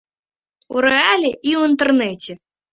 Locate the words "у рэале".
0.75-1.31